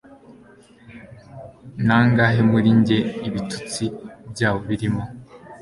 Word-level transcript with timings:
Nangahe 1.85 2.41
muri 2.51 2.69
njye 2.79 2.97
ibitutsi 3.27 3.83
byabo 4.31 4.59
birimo 4.67 5.03